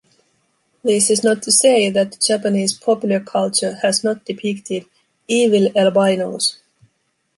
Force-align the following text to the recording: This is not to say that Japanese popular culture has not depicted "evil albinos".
This 0.83 1.11
is 1.11 1.23
not 1.23 1.43
to 1.43 1.51
say 1.51 1.91
that 1.91 2.19
Japanese 2.19 2.73
popular 2.73 3.19
culture 3.19 3.75
has 3.83 4.03
not 4.03 4.25
depicted 4.25 4.85
"evil 5.27 5.67
albinos". 5.77 6.57